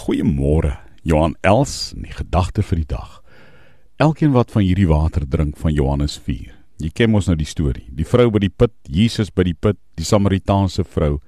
[0.00, 0.78] Goeiemôre.
[1.04, 3.18] Johan Els en die gedagte vir die dag.
[4.00, 6.54] Elkeen wat van hierdie water drink van Johannes 4.
[6.80, 7.84] Jy ken mos nou die storie.
[7.92, 11.18] Die vrou by die put, Jesus by die put, die Samaritaanse vrou.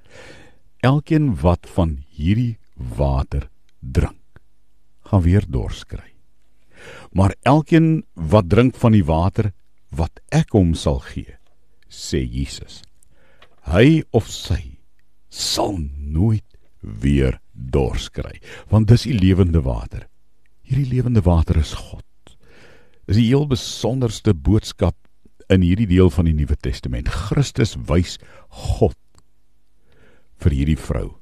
[0.81, 2.57] Elkeen wat van hierdie
[2.97, 3.51] water
[3.81, 4.41] drink,
[5.05, 6.09] gaan weer dors kry.
[7.13, 9.53] Maar elkeen wat drink van die water
[9.93, 11.37] wat ek hom sal gee,
[11.93, 12.81] sê Jesus,
[13.69, 14.79] hy of sy
[15.29, 16.49] sal nooit
[16.81, 18.39] weer dors kry,
[18.69, 20.09] want dis die lewende water.
[20.63, 22.05] Hierdie lewende water is God.
[23.07, 24.97] Dis die heel besonderste boodskap
[25.53, 27.11] in hierdie deel van die Nuwe Testament.
[27.11, 28.97] Christus wys God
[30.43, 31.19] vir hierdie vrou.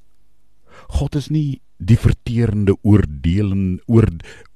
[0.90, 4.04] God is nie die verterende oordelen oor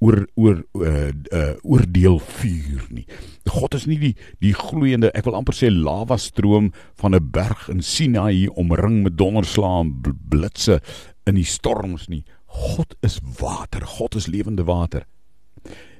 [0.03, 3.05] oor oor uh, uh, oordeel vuur nie.
[3.49, 4.13] God is nie die
[4.43, 6.71] die gloeiende, ek wil amper sê lava stroom
[7.01, 9.93] van 'n berg in Sinaï omring met donderslae en
[10.29, 10.81] blitse
[11.25, 12.23] in die storms nie.
[12.45, 15.05] God is water, God is lewende water.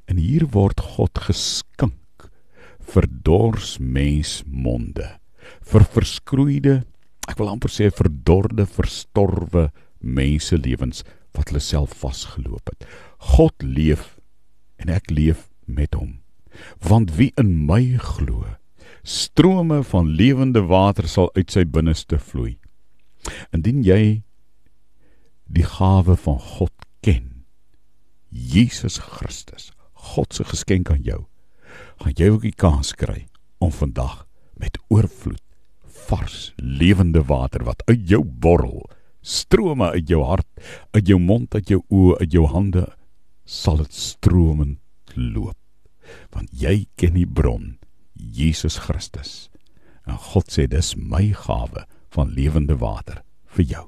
[0.05, 2.29] En hier word God geskink
[2.85, 5.07] vir dors mensmonde,
[5.65, 6.75] vir verskroeide,
[7.25, 9.71] ek wil amper sê verdorde, verstorwe
[10.05, 11.01] mense lewens
[11.35, 12.85] wat hulle self vasgeloop het.
[13.35, 14.15] God leef
[14.77, 16.19] en ek leef met hom.
[16.79, 18.45] Want wie in my glo,
[19.03, 22.55] strome van lewende water sal uit sy binneste vloei.
[23.53, 24.21] Indien jy
[25.65, 27.45] die gawe van God ken.
[28.29, 31.25] Jesus Christus, God se geskenk aan jou.
[32.03, 33.25] Gaan jy ook die kans kry
[33.57, 34.25] om vandag
[34.59, 35.41] met oorvloed
[36.05, 38.83] vars lewende water wat uit jou borrel,
[39.25, 40.47] strome uit jou hart,
[40.93, 42.85] uit jou mond, uit jou oë, uit jou hande
[43.45, 45.57] sal dit stromend loop.
[46.35, 47.79] Want jy ken die bron,
[48.13, 49.49] Jesus Christus.
[50.05, 53.23] En God sê dis my gawe van lewende water
[53.57, 53.85] vir jou.